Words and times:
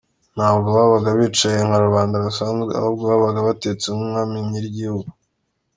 Ntabwo 0.35 0.67
babaga 0.77 1.09
bicaye 1.19 1.59
nka 1.67 1.77
rubanda 1.85 2.15
rusanzwe, 2.25 2.71
ahubwo 2.79 3.03
babaga 3.11 3.39
batetse 3.47 3.87
nk’umwami 3.91 4.35
nyir’Igihugu. 4.49 5.09